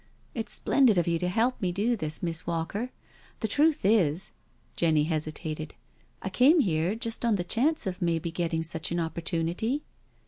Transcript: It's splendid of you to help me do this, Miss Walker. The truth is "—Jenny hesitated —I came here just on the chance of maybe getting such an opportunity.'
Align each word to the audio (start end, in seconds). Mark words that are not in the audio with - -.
It's 0.33 0.51
splendid 0.51 0.97
of 0.97 1.07
you 1.07 1.19
to 1.19 1.27
help 1.27 1.61
me 1.61 1.71
do 1.71 1.95
this, 1.95 2.23
Miss 2.23 2.47
Walker. 2.47 2.89
The 3.41 3.47
truth 3.47 3.85
is 3.85 4.31
"—Jenny 4.75 5.03
hesitated 5.03 5.75
—I 6.23 6.29
came 6.29 6.59
here 6.61 6.95
just 6.95 7.23
on 7.23 7.35
the 7.35 7.43
chance 7.43 7.85
of 7.85 8.01
maybe 8.01 8.31
getting 8.31 8.63
such 8.63 8.91
an 8.91 8.99
opportunity.' 8.99 9.83